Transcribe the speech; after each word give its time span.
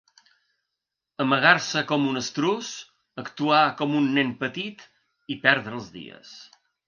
Amagar-se 1.25 1.83
com 1.91 2.07
un 2.11 2.17
estruç’, 2.21 2.71
actuar 3.25 3.61
‘com 3.81 3.93
un 4.01 4.09
nen 4.15 4.33
petit’ 4.41 4.83
i 5.35 5.41
‘perdre 5.47 5.77
els 5.81 5.93
dies’ 5.99 6.35